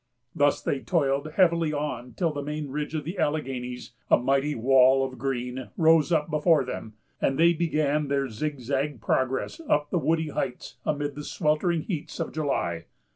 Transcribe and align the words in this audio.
Thus 0.33 0.63
they 0.63 0.79
toiled 0.79 1.33
heavily 1.33 1.71
on 1.73 2.13
till 2.15 2.33
the 2.33 2.41
main 2.41 2.71
ridge 2.71 2.95
of 2.95 3.03
the 3.03 3.19
Alleghanies, 3.19 3.91
a 4.09 4.17
mighty 4.17 4.55
wall 4.55 5.05
of 5.05 5.19
green, 5.19 5.69
rose 5.77 6.11
up 6.11 6.27
before 6.31 6.65
them; 6.65 6.95
and 7.21 7.37
they 7.37 7.53
began 7.53 8.07
their 8.07 8.27
zigzag 8.27 8.99
progress 8.99 9.61
up 9.69 9.91
the 9.91 9.99
woody 9.99 10.29
heights 10.29 10.77
amid 10.85 11.13
the 11.13 11.23
sweltering 11.23 11.81
heats 11.83 12.19
of 12.19 12.31
July. 12.31 12.85